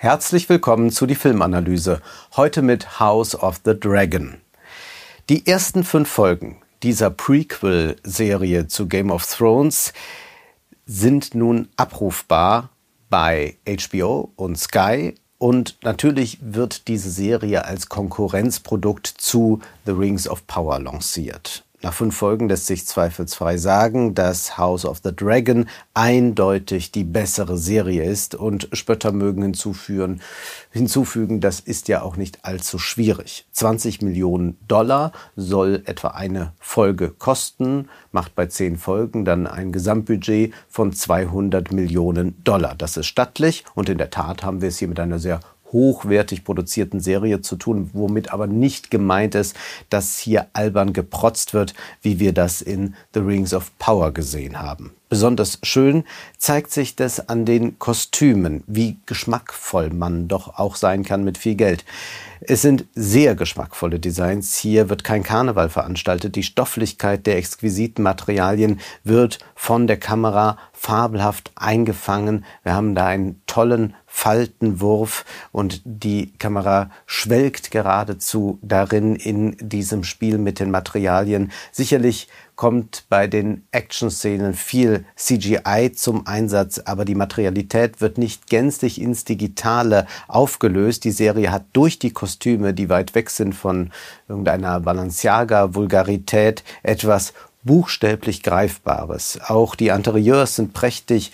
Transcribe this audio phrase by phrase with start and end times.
[0.00, 2.00] Herzlich willkommen zu die Filmanalyse.
[2.36, 4.40] Heute mit House of the Dragon.
[5.28, 9.92] Die ersten fünf Folgen dieser Prequel-Serie zu Game of Thrones
[10.86, 12.70] sind nun abrufbar
[13.10, 15.16] bei HBO und Sky.
[15.36, 21.64] Und natürlich wird diese Serie als Konkurrenzprodukt zu The Rings of Power lanciert.
[21.80, 27.56] Nach fünf Folgen lässt sich zweifelsfrei sagen, dass House of the Dragon eindeutig die bessere
[27.56, 30.20] Serie ist und Spötter mögen hinzufügen,
[30.72, 33.46] hinzufügen, das ist ja auch nicht allzu schwierig.
[33.52, 40.52] 20 Millionen Dollar soll etwa eine Folge kosten, macht bei zehn Folgen dann ein Gesamtbudget
[40.68, 42.74] von 200 Millionen Dollar.
[42.74, 45.38] Das ist stattlich und in der Tat haben wir es hier mit einer sehr
[45.72, 49.56] hochwertig produzierten Serie zu tun, womit aber nicht gemeint ist,
[49.90, 54.92] dass hier albern geprotzt wird, wie wir das in The Rings of Power gesehen haben.
[55.08, 56.04] Besonders schön
[56.36, 61.54] zeigt sich das an den Kostümen, wie geschmackvoll man doch auch sein kann mit viel
[61.54, 61.86] Geld.
[62.40, 64.56] Es sind sehr geschmackvolle Designs.
[64.58, 66.36] Hier wird kein Karneval veranstaltet.
[66.36, 72.44] Die Stofflichkeit der exquisiten Materialien wird von der Kamera fabelhaft eingefangen.
[72.62, 80.38] Wir haben da einen tollen Faltenwurf und die Kamera schwelgt geradezu darin in diesem Spiel
[80.38, 81.52] mit den Materialien.
[81.70, 89.00] Sicherlich kommt bei den Action-Szenen viel CGI zum Einsatz, aber die Materialität wird nicht gänzlich
[89.00, 91.04] ins Digitale aufgelöst.
[91.04, 93.92] Die Serie hat durch die Kostüme, die weit weg sind von
[94.28, 99.38] irgendeiner Balenciaga-Vulgarität, etwas buchstäblich Greifbares.
[99.46, 101.30] Auch die Interieurs sind prächtig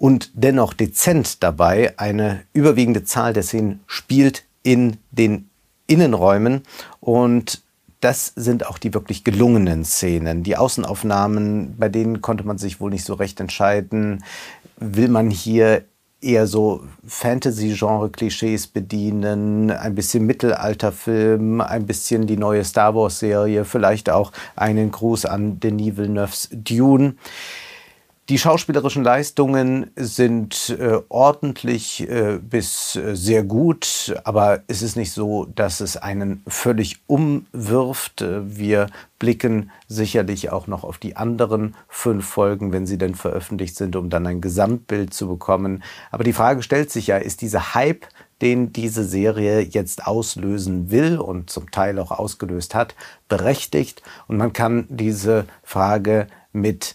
[0.00, 1.92] und dennoch dezent dabei.
[1.98, 5.50] Eine überwiegende Zahl der Szenen spielt in den
[5.86, 6.62] Innenräumen
[7.00, 7.62] und
[8.00, 10.42] das sind auch die wirklich gelungenen Szenen.
[10.42, 14.24] Die Außenaufnahmen, bei denen konnte man sich wohl nicht so recht entscheiden.
[14.78, 15.84] Will man hier
[16.22, 24.32] eher so Fantasy-Genre-Klischees bedienen, ein bisschen Mittelalterfilm, ein bisschen die neue Star Wars-Serie, vielleicht auch
[24.56, 27.16] einen Gruß an Denis Villeneuve's Dune.
[28.30, 35.10] Die schauspielerischen Leistungen sind äh, ordentlich äh, bis äh, sehr gut, aber es ist nicht
[35.10, 38.22] so, dass es einen völlig umwirft.
[38.22, 38.86] Äh, wir
[39.18, 44.10] blicken sicherlich auch noch auf die anderen fünf Folgen, wenn sie denn veröffentlicht sind, um
[44.10, 45.82] dann ein Gesamtbild zu bekommen.
[46.12, 48.06] Aber die Frage stellt sich ja, ist dieser Hype,
[48.42, 52.94] den diese Serie jetzt auslösen will und zum Teil auch ausgelöst hat,
[53.28, 54.04] berechtigt?
[54.28, 56.94] Und man kann diese Frage mit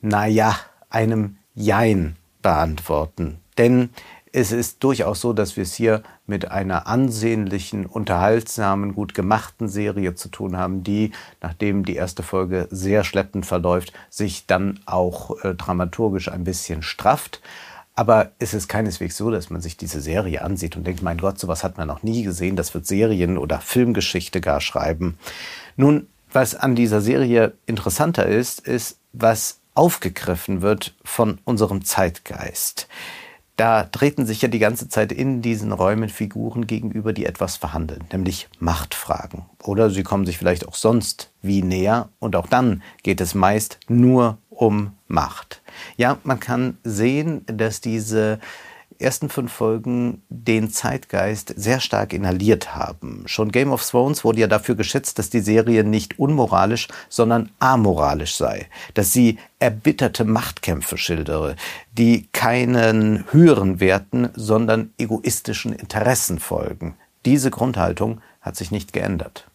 [0.00, 0.56] naja,
[0.90, 3.38] einem Jein beantworten.
[3.58, 3.90] Denn
[4.32, 10.14] es ist durchaus so, dass wir es hier mit einer ansehnlichen, unterhaltsamen, gut gemachten Serie
[10.14, 15.54] zu tun haben, die, nachdem die erste Folge sehr schleppend verläuft, sich dann auch äh,
[15.54, 17.40] dramaturgisch ein bisschen strafft.
[17.94, 21.38] Aber es ist keineswegs so, dass man sich diese Serie ansieht und denkt, mein Gott,
[21.38, 25.16] sowas hat man noch nie gesehen, das wird Serien- oder Filmgeschichte gar schreiben.
[25.76, 32.88] Nun, was an dieser Serie interessanter ist, ist, was aufgegriffen wird von unserem Zeitgeist.
[33.56, 38.04] Da treten sich ja die ganze Zeit in diesen Räumen Figuren gegenüber, die etwas verhandeln,
[38.12, 39.46] nämlich Machtfragen.
[39.62, 43.78] Oder sie kommen sich vielleicht auch sonst wie näher und auch dann geht es meist
[43.88, 45.62] nur um Macht.
[45.96, 48.40] Ja, man kann sehen, dass diese
[48.98, 53.24] ersten fünf Folgen den Zeitgeist sehr stark inhaliert haben.
[53.26, 58.36] Schon Game of Thrones wurde ja dafür geschätzt, dass die Serie nicht unmoralisch, sondern amoralisch
[58.36, 61.56] sei, dass sie erbitterte Machtkämpfe schildere,
[61.92, 66.96] die keinen höheren Werten, sondern egoistischen Interessen folgen.
[67.24, 69.46] Diese Grundhaltung hat sich nicht geändert.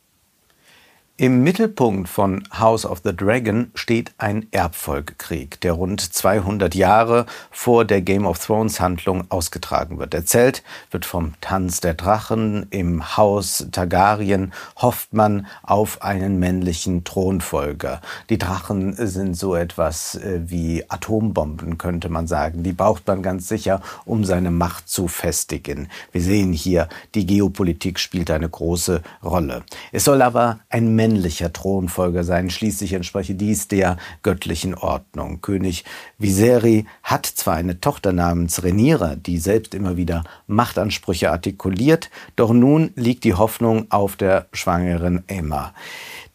[1.22, 7.86] Im Mittelpunkt von House of the Dragon steht ein Erbfolgekrieg, der rund 200 Jahre vor
[7.86, 10.16] der Game of Thrones Handlung ausgetragen wird.
[10.16, 12.66] Erzählt wird vom Tanz der Drachen.
[12.72, 18.02] Im Haus Targaryen hofft man auf einen männlichen Thronfolger.
[18.32, 22.64] Die Drachen sind so etwas äh, wie Atombomben, könnte man sagen.
[22.64, 25.88] Die braucht man ganz sicher, um seine Macht zu festigen.
[26.12, 29.62] Wir sehen hier, die Geopolitik spielt eine große Rolle.
[29.92, 32.50] Es soll aber ein männlicher Thronfolger sein.
[32.50, 35.42] Schließlich entspreche dies der göttlichen Ordnung.
[35.42, 35.84] König
[36.18, 42.92] Viseri hat zwar eine Tochter namens Renira, die selbst immer wieder Machtansprüche artikuliert, doch nun
[42.96, 45.74] liegt die Hoffnung auf der schwangeren Emma.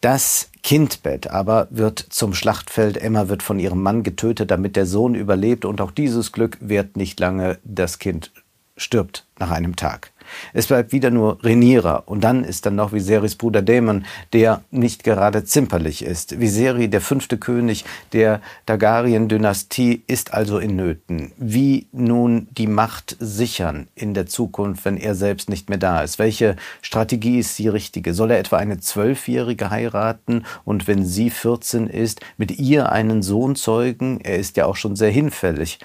[0.01, 2.97] Das Kindbett aber wird zum Schlachtfeld.
[2.97, 5.65] Emma wird von ihrem Mann getötet, damit der Sohn überlebt.
[5.65, 7.57] Und auch dieses Glück währt nicht lange.
[7.63, 8.31] Das Kind
[8.75, 10.11] stirbt nach einem Tag.
[10.53, 15.03] Es bleibt wieder nur Rhaenyra und dann ist dann noch Viserys Bruder Daemon, der nicht
[15.03, 16.39] gerade zimperlich ist.
[16.39, 21.31] Viseri, der fünfte König der Targaryen-Dynastie, ist also in Nöten.
[21.37, 26.19] Wie nun die Macht sichern in der Zukunft, wenn er selbst nicht mehr da ist?
[26.19, 28.13] Welche Strategie ist die richtige?
[28.13, 33.55] Soll er etwa eine Zwölfjährige heiraten und wenn sie 14 ist, mit ihr einen Sohn
[33.55, 34.19] zeugen?
[34.21, 35.79] Er ist ja auch schon sehr hinfällig.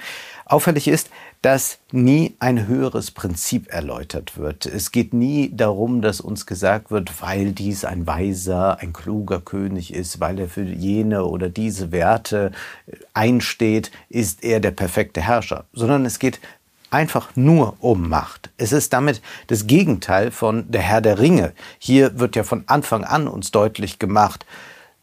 [0.45, 1.09] Auffällig ist,
[1.43, 4.65] dass nie ein höheres Prinzip erläutert wird.
[4.65, 9.93] Es geht nie darum, dass uns gesagt wird, weil dies ein weiser, ein kluger König
[9.93, 12.53] ist, weil er für jene oder diese Werte
[13.13, 16.41] einsteht, ist er der perfekte Herrscher, sondern es geht
[16.91, 18.51] einfach nur um Macht.
[18.57, 21.55] Es ist damit das Gegenteil von der Herr der Ringe.
[21.79, 24.47] Hier wird ja von Anfang an uns deutlich gemacht,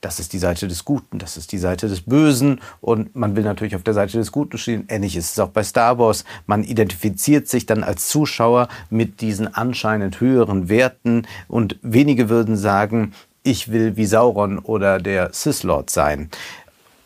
[0.01, 3.43] das ist die Seite des Guten, das ist die Seite des Bösen und man will
[3.43, 4.85] natürlich auf der Seite des Guten stehen.
[4.87, 6.23] Ähnlich ist es auch bei Star Wars.
[6.47, 13.13] Man identifiziert sich dann als Zuschauer mit diesen anscheinend höheren Werten und wenige würden sagen,
[13.43, 16.29] ich will wie Sauron oder der Sith Lord sein.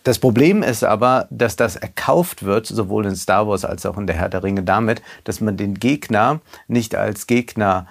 [0.03, 4.05] Das Problem ist aber, dass das erkauft wird, sowohl in Star Wars als auch in
[4.05, 7.87] der Herr der Ringe, damit, dass man den Gegner nicht als Gegner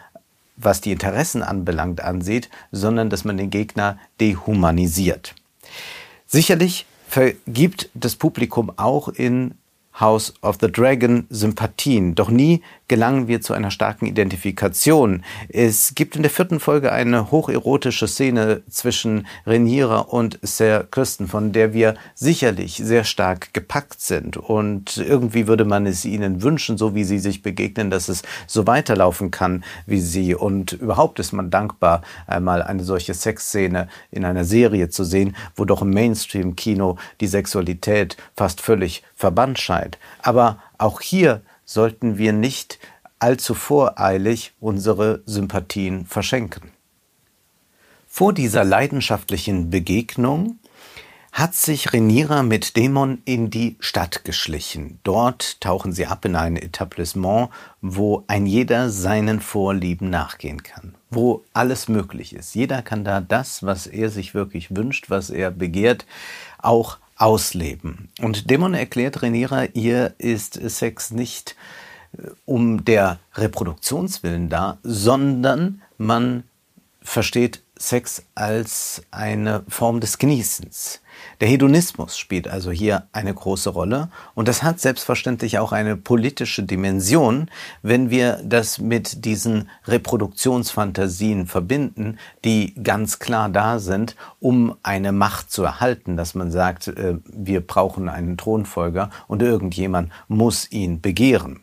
[0.57, 5.35] was die Interessen anbelangt, ansieht, sondern dass man den Gegner dehumanisiert.
[6.27, 9.55] Sicherlich vergibt das Publikum auch in
[9.99, 12.15] House of the Dragon Sympathien.
[12.15, 12.63] Doch nie
[12.93, 15.25] gelangen wir zu einer starken Identifikation.
[15.49, 21.53] Es gibt in der vierten Folge eine hocherotische Szene zwischen Rhaenyra und Sir Kristen, von
[21.53, 24.37] der wir sicherlich sehr stark gepackt sind.
[24.37, 28.67] Und irgendwie würde man es ihnen wünschen, so wie sie sich begegnen, dass es so
[28.67, 30.35] weiterlaufen kann wie sie.
[30.35, 35.65] Und überhaupt ist man dankbar, einmal eine solche Sexszene in einer Serie zu sehen, wo
[35.65, 39.97] doch im Mainstream-Kino die Sexualität fast völlig verbannt scheint.
[40.21, 41.41] Aber auch hier
[41.73, 42.79] sollten wir nicht
[43.19, 46.73] allzu voreilig unsere Sympathien verschenken.
[48.07, 50.59] Vor dieser leidenschaftlichen Begegnung
[51.33, 54.99] hat sich Renira mit Dämon in die Stadt geschlichen.
[55.03, 57.49] Dort tauchen sie ab in ein Etablissement,
[57.81, 62.55] wo ein jeder seinen Vorlieben nachgehen kann, wo alles möglich ist.
[62.55, 66.05] Jeder kann da das, was er sich wirklich wünscht, was er begehrt,
[66.59, 68.09] auch ausleben.
[68.21, 71.55] Und Dämon erklärt Renira, ihr ist Sex nicht
[72.19, 76.43] äh, um der Reproduktionswillen da, sondern man
[77.01, 81.01] versteht Sex als eine Form des Genießens.
[81.41, 86.63] Der Hedonismus spielt also hier eine große Rolle und das hat selbstverständlich auch eine politische
[86.63, 87.51] Dimension,
[87.83, 95.51] wenn wir das mit diesen Reproduktionsfantasien verbinden, die ganz klar da sind, um eine Macht
[95.51, 101.61] zu erhalten, dass man sagt, äh, wir brauchen einen Thronfolger und irgendjemand muss ihn begehren.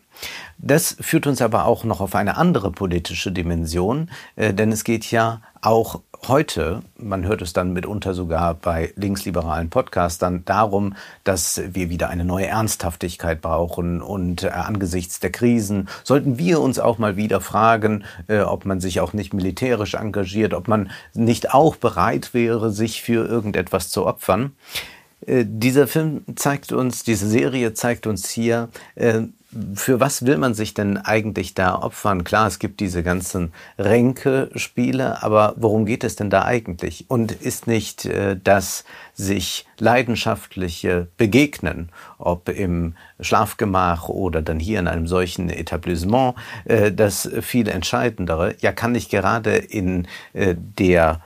[0.58, 5.10] Das führt uns aber auch noch auf eine andere politische Dimension, äh, denn es geht
[5.10, 10.94] ja auch heute, man hört es dann mitunter sogar bei linksliberalen Podcastern, darum,
[11.24, 16.78] dass wir wieder eine neue Ernsthaftigkeit brauchen und äh, angesichts der Krisen sollten wir uns
[16.78, 21.54] auch mal wieder fragen, äh, ob man sich auch nicht militärisch engagiert, ob man nicht
[21.54, 24.52] auch bereit wäre, sich für irgendetwas zu opfern.
[25.26, 28.68] Äh, dieser Film zeigt uns, diese Serie zeigt uns hier,
[29.74, 32.22] für was will man sich denn eigentlich da opfern?
[32.22, 37.06] Klar, es gibt diese ganzen Ränke-Spiele, aber worum geht es denn da eigentlich?
[37.08, 41.88] Und ist nicht äh, das sich leidenschaftliche Begegnen,
[42.18, 48.54] ob im Schlafgemach oder dann hier in einem solchen Etablissement, äh, das viel entscheidendere?
[48.60, 51.22] Ja, kann ich gerade in äh, der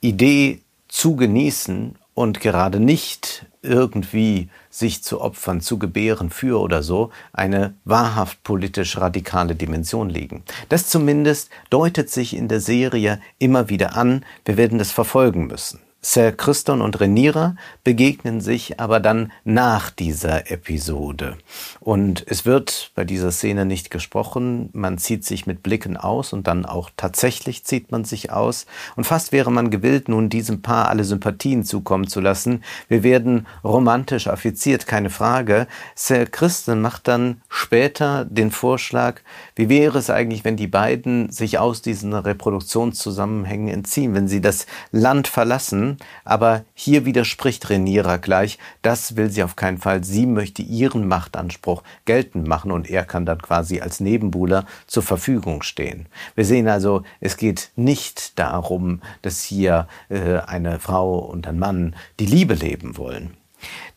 [0.00, 7.10] Idee zu genießen und gerade nicht irgendwie sich zu opfern, zu gebären für oder so,
[7.34, 10.42] eine wahrhaft politisch radikale Dimension liegen.
[10.70, 14.24] Das zumindest deutet sich in der Serie immer wieder an.
[14.46, 15.78] Wir werden das verfolgen müssen.
[16.08, 21.36] Sir Christon und Renira begegnen sich aber dann nach dieser Episode.
[21.80, 26.46] Und es wird bei dieser Szene nicht gesprochen, man zieht sich mit Blicken aus und
[26.46, 28.66] dann auch tatsächlich zieht man sich aus.
[28.94, 32.62] Und fast wäre man gewillt, nun diesem Paar alle Sympathien zukommen zu lassen.
[32.86, 35.66] Wir werden romantisch affiziert, keine Frage.
[35.96, 39.22] Sir Christon macht dann später den Vorschlag,
[39.56, 44.66] wie wäre es eigentlich, wenn die beiden sich aus diesen Reproduktionszusammenhängen entziehen, wenn sie das
[44.92, 50.04] Land verlassen aber hier widerspricht Renira gleich, das will sie auf keinen Fall.
[50.04, 55.62] Sie möchte ihren Machtanspruch geltend machen und er kann dann quasi als Nebenbuhler zur Verfügung
[55.62, 56.06] stehen.
[56.36, 61.96] Wir sehen also, es geht nicht darum, dass hier äh, eine Frau und ein Mann
[62.20, 63.36] die Liebe leben wollen.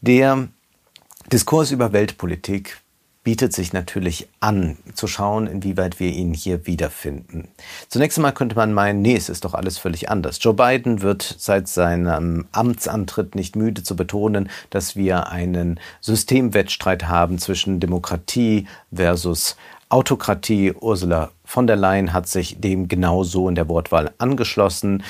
[0.02, 0.48] Der
[1.32, 2.80] Diskurs über Weltpolitik
[3.30, 7.48] bietet sich natürlich an, zu schauen, inwieweit wir ihn hier wiederfinden.
[7.88, 10.40] Zunächst einmal könnte man meinen, nee, es ist doch alles völlig anders.
[10.42, 17.38] Joe Biden wird seit seinem Amtsantritt nicht müde zu betonen, dass wir einen Systemwettstreit haben
[17.38, 19.58] zwischen Demokratie versus
[19.90, 20.74] Autokratie.
[20.74, 25.04] Ursula von der Leyen hat sich dem genauso in der Wortwahl angeschlossen.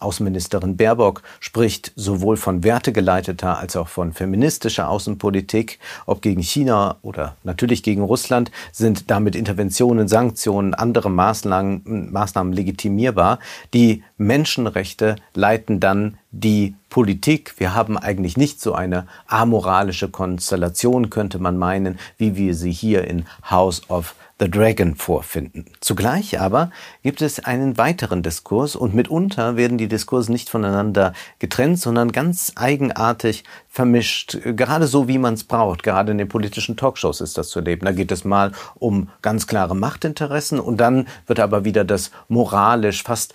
[0.00, 5.78] Außenministerin Baerbock spricht sowohl von wertegeleiteter als auch von feministischer Außenpolitik.
[6.06, 13.38] Ob gegen China oder natürlich gegen Russland sind damit Interventionen, Sanktionen, andere Maßnahmen, Maßnahmen legitimierbar.
[13.74, 17.54] Die Menschenrechte leiten dann die Politik.
[17.58, 23.04] Wir haben eigentlich nicht so eine amoralische Konstellation, könnte man meinen, wie wir sie hier
[23.04, 25.64] in House of The Dragon vorfinden.
[25.80, 26.70] Zugleich aber
[27.02, 32.52] gibt es einen weiteren Diskurs und mitunter werden die Diskurse nicht voneinander getrennt, sondern ganz
[32.54, 35.82] eigenartig vermischt, gerade so wie man es braucht.
[35.82, 37.86] Gerade in den politischen Talkshows ist das zu erleben.
[37.86, 43.04] Da geht es mal um ganz klare Machtinteressen und dann wird aber wieder das moralisch,
[43.04, 43.32] fast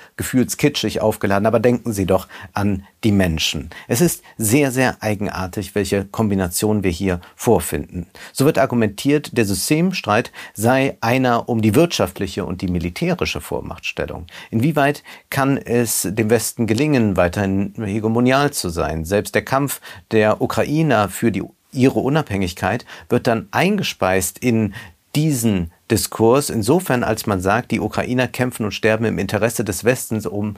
[0.71, 1.45] gefühlskitschig aufgeladen.
[1.45, 3.69] Aber denken Sie doch an die Menschen.
[3.87, 8.07] Es ist sehr, sehr eigenartig, welche Kombination wir hier vorfinden.
[8.31, 14.27] So wird argumentiert, der Systemstreit sei einer um die wirtschaftliche und die militärische Vormachtstellung.
[14.49, 19.05] Inwieweit kann es dem Westen gelingen, weiterhin hegemonial zu sein?
[19.05, 24.73] Selbst der Kampf der Ukrainer für die, ihre Unabhängigkeit wird dann eingespeist in
[25.15, 30.25] diesen Diskurs, insofern als man sagt, die Ukrainer kämpfen und sterben im Interesse des Westens
[30.25, 30.57] um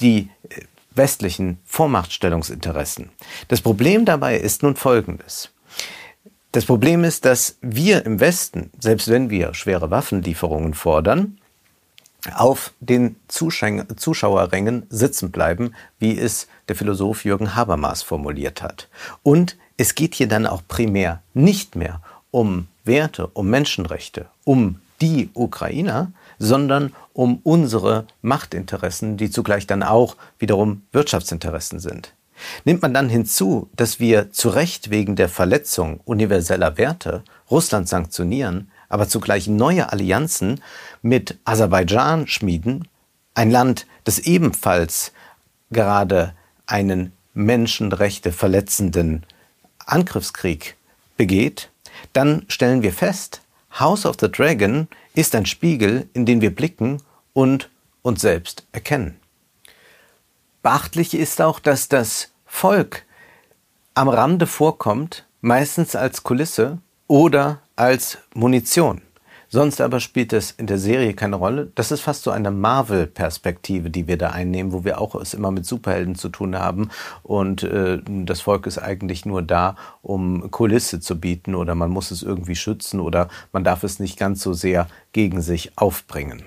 [0.00, 0.62] die äh,
[0.94, 3.10] westlichen Vormachtstellungsinteressen.
[3.48, 5.50] Das Problem dabei ist nun folgendes.
[6.50, 11.38] Das Problem ist, dass wir im Westen, selbst wenn wir schwere Waffenlieferungen fordern,
[12.34, 18.88] auf den Zuschauerrängen sitzen bleiben, wie es der Philosoph Jürgen Habermas formuliert hat.
[19.22, 25.30] Und es geht hier dann auch primär nicht mehr um Werte, um Menschenrechte, um die
[25.34, 32.14] Ukrainer, sondern um unsere Machtinteressen, die zugleich dann auch wiederum Wirtschaftsinteressen sind.
[32.64, 38.70] Nimmt man dann hinzu, dass wir zu Recht wegen der Verletzung universeller Werte Russland sanktionieren,
[38.88, 40.60] aber zugleich neue Allianzen
[41.02, 42.88] mit Aserbaidschan schmieden,
[43.34, 45.12] ein Land, das ebenfalls
[45.70, 46.34] gerade
[46.66, 49.24] einen Menschenrechte verletzenden
[49.78, 50.76] Angriffskrieg
[51.16, 51.70] begeht,
[52.12, 53.42] dann stellen wir fest,
[53.78, 57.70] House of the Dragon ist ein Spiegel, in den wir blicken und
[58.02, 59.18] uns selbst erkennen.
[60.62, 63.04] Beachtlich ist auch, dass das Volk
[63.94, 66.78] am Rande vorkommt, meistens als Kulisse
[67.08, 69.02] oder als Munition.
[69.54, 71.70] Sonst aber spielt es in der Serie keine Rolle.
[71.74, 75.50] Das ist fast so eine Marvel-Perspektive, die wir da einnehmen, wo wir auch es immer
[75.50, 76.88] mit Superhelden zu tun haben.
[77.22, 82.10] Und äh, das Volk ist eigentlich nur da, um Kulisse zu bieten oder man muss
[82.10, 86.44] es irgendwie schützen oder man darf es nicht ganz so sehr gegen sich aufbringen.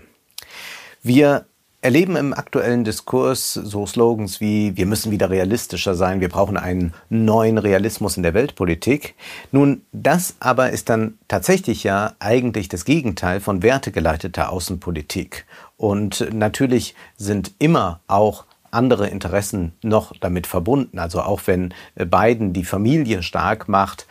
[1.04, 1.46] Wir
[1.86, 6.96] erleben im aktuellen Diskurs so Slogans wie wir müssen wieder realistischer sein, wir brauchen einen
[7.10, 9.14] neuen Realismus in der Weltpolitik.
[9.52, 15.46] Nun, das aber ist dann tatsächlich ja eigentlich das Gegenteil von wertegeleiteter Außenpolitik.
[15.78, 20.98] Und natürlich sind immer auch andere Interessen noch damit verbunden.
[20.98, 24.08] Also auch wenn Biden die Familie stark macht,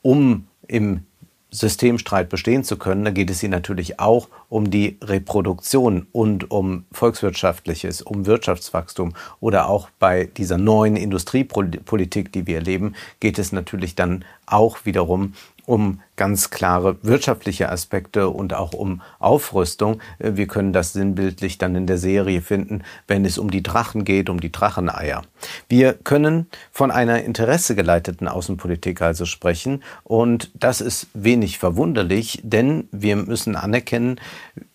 [0.00, 1.04] um im
[1.50, 6.84] Systemstreit bestehen zu können, dann geht es hier natürlich auch um die Reproduktion und um
[6.92, 13.94] volkswirtschaftliches, um Wirtschaftswachstum oder auch bei dieser neuen Industriepolitik, die wir erleben, geht es natürlich
[13.94, 20.00] dann auch wiederum um ganz klare wirtschaftliche Aspekte und auch um Aufrüstung.
[20.18, 24.04] Äh, wir können das sinnbildlich dann in der Serie finden, wenn es um die Drachen
[24.04, 25.22] geht, um die Dracheneier.
[25.68, 33.16] Wir können von einer interessegeleiteten Außenpolitik also sprechen und das ist wenig verwunderlich, denn wir
[33.16, 34.20] müssen anerkennen,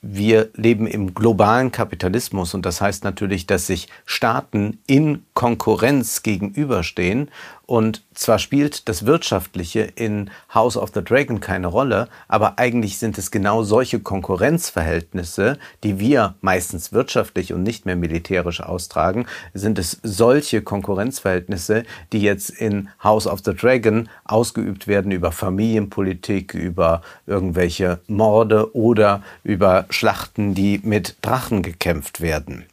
[0.01, 7.29] wir leben im globalen Kapitalismus und das heißt natürlich, dass sich Staaten in Konkurrenz gegenüberstehen
[7.65, 13.17] und zwar spielt das Wirtschaftliche in House of the Dragon keine Rolle, aber eigentlich sind
[13.17, 19.99] es genau solche Konkurrenzverhältnisse, die wir meistens wirtschaftlich und nicht mehr militärisch austragen, sind es
[20.03, 27.99] solche Konkurrenzverhältnisse, die jetzt in House of the Dragon ausgeübt werden über Familienpolitik, über irgendwelche
[28.07, 32.65] Morde oder über Schlachten, die mit Drachen gekämpft werden.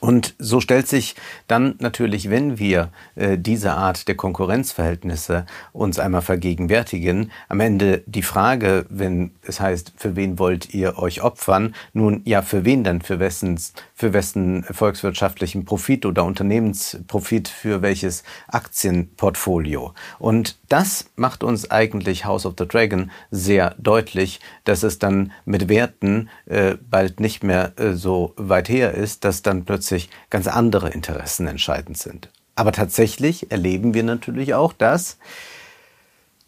[0.00, 1.14] Und so stellt sich
[1.48, 8.22] dann natürlich, wenn wir äh, diese Art der Konkurrenzverhältnisse uns einmal vergegenwärtigen, am Ende die
[8.22, 11.74] Frage, wenn es heißt, für wen wollt ihr euch opfern?
[11.94, 13.00] Nun, ja, für wen denn?
[13.00, 13.58] Für wessen,
[13.94, 17.48] für wessen volkswirtschaftlichen Profit oder Unternehmensprofit?
[17.48, 19.94] Für welches Aktienportfolio?
[20.18, 25.70] Und das macht uns eigentlich House of the Dragon sehr deutlich, dass es dann mit
[25.70, 30.48] Werten äh, bald nicht mehr äh, so weit her ist, dass dann plötzlich plötzlich ganz
[30.48, 32.28] andere Interessen entscheidend sind.
[32.56, 35.18] Aber tatsächlich erleben wir natürlich auch, dass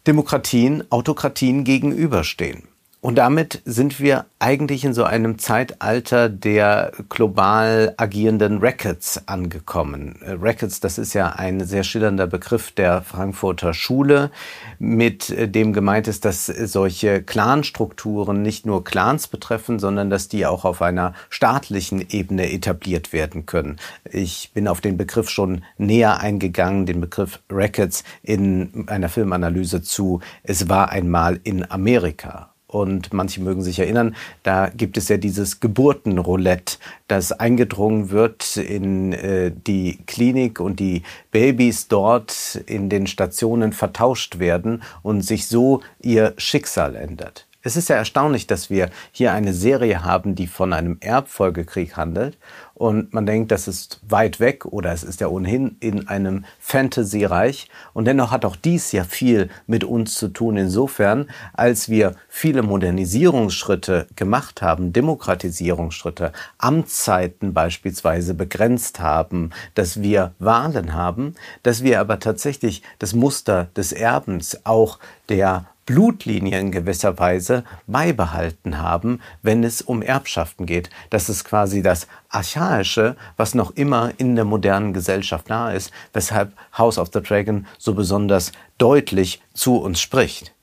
[0.07, 2.68] Demokratien Autokratien gegenüberstehen.
[3.01, 10.19] Und damit sind wir eigentlich in so einem Zeitalter der global agierenden Rackets angekommen.
[10.21, 14.31] Äh, Rackets, das ist ja ein sehr schillernder Begriff der Frankfurter Schule,
[14.79, 20.45] mit äh, dem gemeint ist, dass solche Clanstrukturen nicht nur Clans betreffen, sondern dass die
[20.45, 23.77] auch auf einer staatlichen Ebene etabliert werden können.
[24.11, 30.19] Ich bin auf den Begriff schon näher eingegangen, den Begriff Rackets in einer Filmanalyse zu
[30.43, 32.49] Es war einmal in Amerika.
[32.71, 39.11] Und manche mögen sich erinnern, da gibt es ja dieses Geburtenroulette, das eingedrungen wird in
[39.11, 45.81] äh, die Klinik und die Babys dort in den Stationen vertauscht werden und sich so
[45.99, 47.48] ihr Schicksal ändert.
[47.61, 52.37] Es ist ja erstaunlich, dass wir hier eine Serie haben, die von einem Erbfolgekrieg handelt
[52.79, 57.67] und man denkt, das ist weit weg oder es ist ja ohnehin in einem Fantasy-Reich.
[57.93, 60.55] Und dennoch hat auch dies ja viel mit uns zu tun.
[60.55, 70.93] Insofern, als wir viele Modernisierungsschritte gemacht haben, Demokratisierungsschritte, Amtszeiten beispielsweise begrenzt haben, dass wir Wahlen
[70.93, 77.63] haben, dass wir aber tatsächlich das Muster des Erbens auch der Blutlinie in gewisser Weise
[77.87, 80.91] beibehalten haben, wenn es um Erbschaften geht.
[81.09, 86.53] Das ist quasi das Archaische, was noch immer in der modernen Gesellschaft nahe ist, weshalb
[86.77, 90.53] House of the Dragon so besonders deutlich zu uns spricht.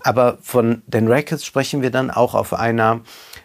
[0.00, 3.02] Aber von den Rackets sprechen wir dann auch auf einer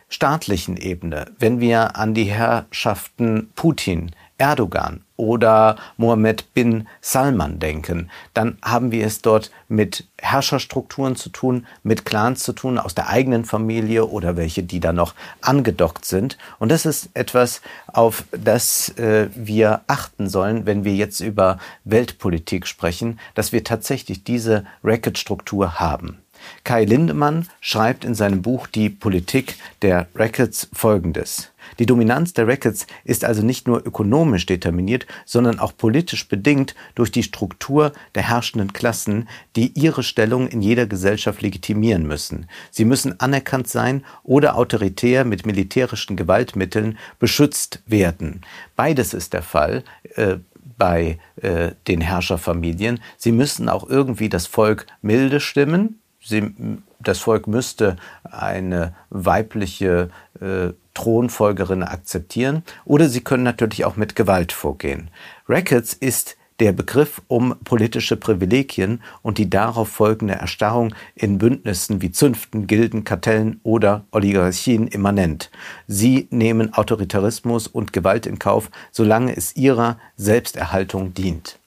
[0.09, 1.35] staatlichen Ebene.
[1.37, 9.05] Wenn wir an die Herrschaften Putin, Erdogan oder Mohammed bin Salman denken, dann haben wir
[9.05, 14.37] es dort mit Herrscherstrukturen zu tun, mit Clans zu tun, aus der eigenen Familie oder
[14.37, 16.37] welche, die da noch angedockt sind.
[16.59, 22.67] Und das ist etwas, auf das äh, wir achten sollen, wenn wir jetzt über Weltpolitik
[22.67, 26.19] sprechen, dass wir tatsächlich diese Racket-Struktur haben.
[26.63, 31.51] Kai Lindemann schreibt in seinem Buch Die Politik der Rackets folgendes.
[31.79, 37.11] Die Dominanz der Rackets ist also nicht nur ökonomisch determiniert, sondern auch politisch bedingt durch
[37.11, 42.47] die Struktur der herrschenden Klassen, die ihre Stellung in jeder Gesellschaft legitimieren müssen.
[42.71, 48.41] Sie müssen anerkannt sein oder autoritär mit militärischen Gewaltmitteln beschützt werden.
[48.75, 49.83] Beides ist der Fall.
[50.15, 50.37] Äh,
[50.77, 52.99] bei äh, den Herrscherfamilien.
[53.17, 56.53] Sie müssen auch irgendwie das Volk milde stimmen, Sie,
[56.99, 60.09] das Volk müsste eine weibliche
[60.41, 65.11] äh, Thronfolgerin akzeptieren oder sie können natürlich auch mit Gewalt vorgehen.
[65.47, 72.09] Rackets ist der Begriff um politische Privilegien und die darauf folgende Erstarrung in Bündnissen wie
[72.09, 75.51] Zünften, Gilden, Kartellen oder Oligarchien immanent.
[75.85, 81.59] Sie nehmen Autoritarismus und Gewalt in Kauf, solange es ihrer Selbsterhaltung dient.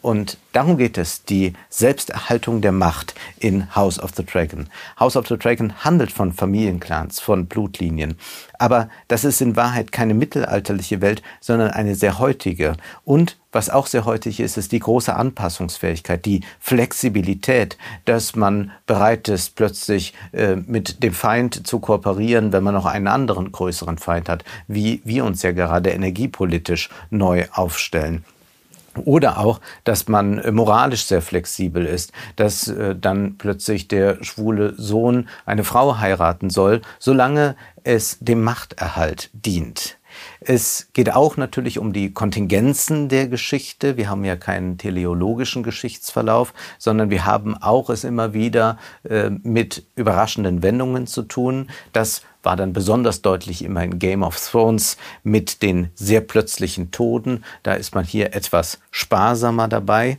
[0.00, 4.68] Und darum geht es, die Selbsterhaltung der Macht in House of the Dragon.
[4.98, 8.16] House of the Dragon handelt von Familienclans, von Blutlinien.
[8.58, 12.76] Aber das ist in Wahrheit keine mittelalterliche Welt, sondern eine sehr heutige.
[13.04, 19.28] Und was auch sehr heutig ist, ist die große Anpassungsfähigkeit, die Flexibilität, dass man bereit
[19.28, 24.28] ist, plötzlich äh, mit dem Feind zu kooperieren, wenn man noch einen anderen größeren Feind
[24.28, 28.24] hat, wie wir uns ja gerade energiepolitisch neu aufstellen.
[29.04, 34.74] Oder auch, dass man äh, moralisch sehr flexibel ist, dass äh, dann plötzlich der schwule
[34.76, 39.97] Sohn eine Frau heiraten soll, solange es dem Machterhalt dient.
[40.40, 43.96] Es geht auch natürlich um die Kontingenzen der Geschichte.
[43.96, 49.84] Wir haben ja keinen teleologischen Geschichtsverlauf, sondern wir haben auch es immer wieder äh, mit
[49.96, 51.68] überraschenden Wendungen zu tun.
[51.92, 57.44] Das war dann besonders deutlich immer in Game of Thrones mit den sehr plötzlichen Toden.
[57.64, 60.18] Da ist man hier etwas sparsamer dabei.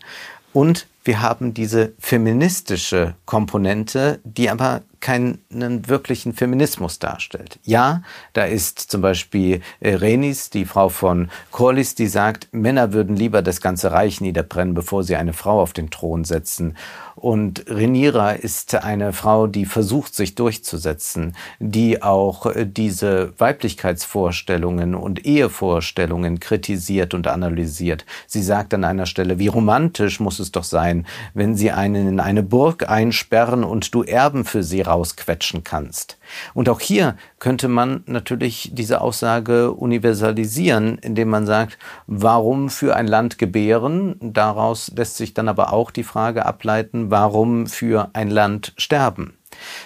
[0.51, 7.57] Und wir haben diese feministische Komponente, die aber keinen wirklichen Feminismus darstellt.
[7.63, 13.15] Ja, da ist zum Beispiel äh, Renis, die Frau von Corliss, die sagt, Männer würden
[13.15, 16.77] lieber das ganze Reich niederbrennen, bevor sie eine Frau auf den Thron setzen.
[17.19, 25.25] Und Renira ist eine Frau, die versucht, sich durchzusetzen, die auch äh, diese Weiblichkeitsvorstellungen und
[25.25, 28.05] Ehevorstellungen kritisiert und analysiert.
[28.25, 32.19] Sie sagt an einer Stelle, wie romantisch muss es doch sein, wenn sie einen in
[32.21, 36.17] eine Burg einsperren und du Erben für sie rausquetschen kannst.
[36.53, 41.77] Und auch hier könnte man natürlich diese Aussage universalisieren, indem man sagt,
[42.07, 44.15] warum für ein Land gebären?
[44.21, 49.33] Daraus lässt sich dann aber auch die Frage ableiten, warum für ein Land sterben?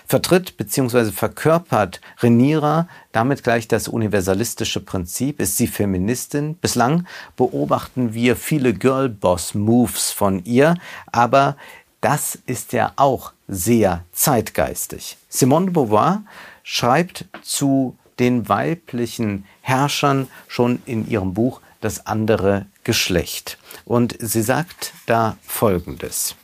[0.05, 1.11] Vertritt bzw.
[1.11, 5.39] verkörpert Renira damit gleich das universalistische Prinzip?
[5.39, 6.55] Ist sie Feministin?
[6.55, 10.75] Bislang beobachten wir viele Girlboss-Moves von ihr,
[11.11, 11.57] aber
[12.01, 15.17] das ist ja auch sehr zeitgeistig.
[15.29, 16.23] Simone de Beauvoir
[16.63, 23.57] schreibt zu den weiblichen Herrschern schon in ihrem Buch Das andere Geschlecht.
[23.85, 26.35] Und sie sagt da Folgendes.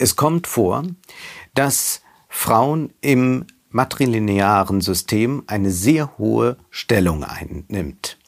[0.00, 0.84] Es kommt vor,
[1.54, 8.18] dass Frauen im matrilinearen System eine sehr hohe Stellung einnimmt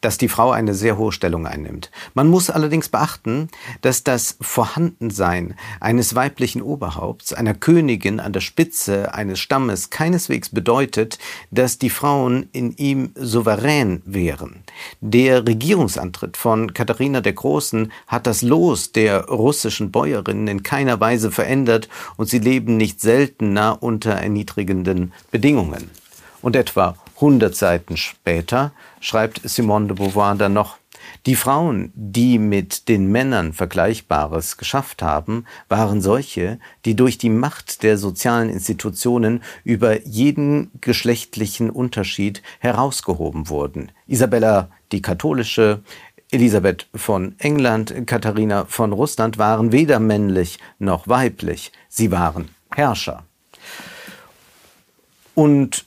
[0.00, 1.90] dass die Frau eine sehr hohe Stellung einnimmt.
[2.14, 3.48] Man muss allerdings beachten,
[3.80, 11.18] dass das Vorhandensein eines weiblichen Oberhaupts, einer Königin an der Spitze eines Stammes keineswegs bedeutet,
[11.50, 14.64] dass die Frauen in ihm souverän wären.
[15.00, 21.30] Der Regierungsantritt von Katharina der Großen hat das Los der russischen Bäuerinnen in keiner Weise
[21.30, 25.90] verändert und sie leben nicht seltener unter erniedrigenden Bedingungen.
[26.42, 30.78] Und etwa 100 Seiten später schreibt Simone de Beauvoir dann noch,
[31.26, 37.84] die Frauen, die mit den Männern Vergleichbares geschafft haben, waren solche, die durch die Macht
[37.84, 43.92] der sozialen Institutionen über jeden geschlechtlichen Unterschied herausgehoben wurden.
[44.08, 45.82] Isabella die katholische,
[46.32, 53.24] Elisabeth von England, Katharina von Russland waren weder männlich noch weiblich, sie waren Herrscher.
[55.34, 55.84] Und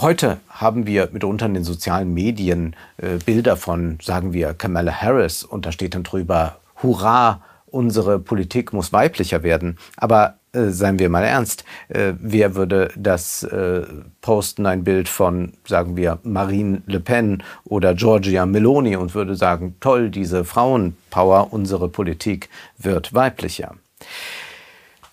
[0.00, 5.44] Heute haben wir mitunter in den sozialen Medien äh, Bilder von, sagen wir, Kamala Harris
[5.44, 9.76] und da steht dann drüber, hurra, unsere Politik muss weiblicher werden.
[9.98, 13.82] Aber äh, seien wir mal ernst, äh, wer würde das äh,
[14.22, 19.76] posten, ein Bild von, sagen wir, Marine Le Pen oder Giorgia Meloni und würde sagen,
[19.80, 23.74] toll, diese Frauenpower, unsere Politik wird weiblicher.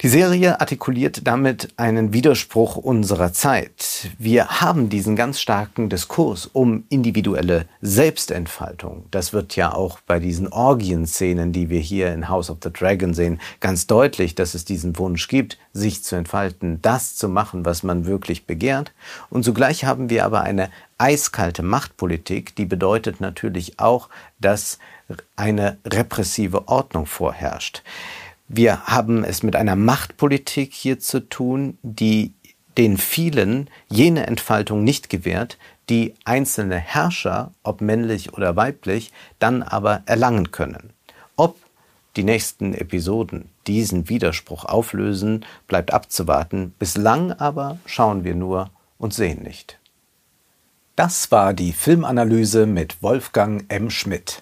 [0.02, 4.12] Die Serie artikuliert damit einen Widerspruch unserer Zeit.
[4.20, 9.06] Wir haben diesen ganz starken Diskurs um individuelle Selbstentfaltung.
[9.10, 13.16] Das wird ja auch bei diesen Orgienszenen, die wir hier in House of the Dragon
[13.16, 17.82] sehen, ganz deutlich, dass es diesen Wunsch gibt, sich zu entfalten, das zu machen, was
[17.82, 18.92] man wirklich begehrt.
[19.32, 24.78] Und zugleich haben wir aber eine eiskalte Machtpolitik, die bedeutet natürlich auch, dass
[25.36, 27.82] eine repressive Ordnung vorherrscht.
[28.48, 32.34] Wir haben es mit einer Machtpolitik hier zu tun, die
[32.78, 35.58] den vielen jene Entfaltung nicht gewährt,
[35.90, 40.92] die einzelne Herrscher, ob männlich oder weiblich, dann aber erlangen können.
[41.36, 41.58] Ob
[42.16, 46.74] die nächsten Episoden diesen Widerspruch auflösen, bleibt abzuwarten.
[46.80, 49.80] Bislang aber schauen wir nur und sehen nicht.
[50.96, 53.90] Das war die Filmanalyse mit Wolfgang M.
[53.90, 54.42] Schmidt.